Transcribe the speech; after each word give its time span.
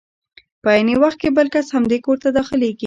په 0.63 0.69
عین 0.75 0.89
وخت 1.03 1.17
کې 1.21 1.29
بل 1.37 1.47
کس 1.53 1.67
همدې 1.75 1.97
کور 2.05 2.17
ته 2.23 2.29
داخلېږي. 2.37 2.79